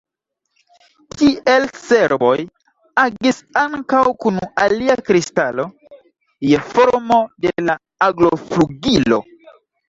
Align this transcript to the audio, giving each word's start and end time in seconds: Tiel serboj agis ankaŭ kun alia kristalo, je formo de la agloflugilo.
Tiel 1.17 1.65
serboj 1.81 2.31
agis 3.01 3.41
ankaŭ 3.63 3.99
kun 4.25 4.39
alia 4.63 4.95
kristalo, 5.11 5.67
je 6.53 6.63
formo 6.73 7.21
de 7.47 7.55
la 7.69 7.77
agloflugilo. 8.09 9.23